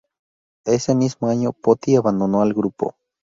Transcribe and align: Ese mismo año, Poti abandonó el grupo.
Ese 0.65 0.95
mismo 0.95 1.27
año, 1.27 1.53
Poti 1.53 1.95
abandonó 1.95 2.41
el 2.41 2.55
grupo. 2.55 2.95